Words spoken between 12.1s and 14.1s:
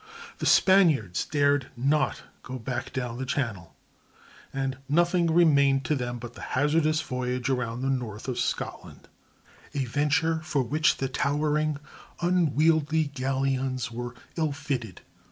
unwieldy galleons